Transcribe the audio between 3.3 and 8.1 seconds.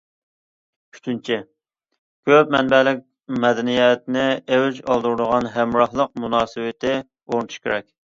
مەدەنىيەتنى ئەۋج ئالدۇرىدىغان ھەمراھلىق مۇناسىۋىتى ئورنىتىش كېرەك.